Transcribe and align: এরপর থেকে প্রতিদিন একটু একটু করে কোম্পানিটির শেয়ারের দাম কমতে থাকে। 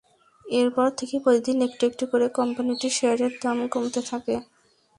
এরপর 0.45 0.87
থেকে 0.99 1.15
প্রতিদিন 1.19 1.57
একটু 1.67 1.83
একটু 1.89 2.03
করে 2.11 2.27
কোম্পানিটির 2.37 2.93
শেয়ারের 2.97 3.33
দাম 3.43 3.57
কমতে 3.67 4.01
থাকে। 4.09 4.35